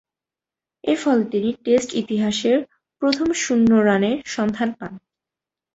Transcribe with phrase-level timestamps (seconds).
[0.83, 2.57] এরফলে তিনি টেস্ট ইতিহাসের
[3.01, 4.93] প্রথম শূন্য রানের সন্ধান পান।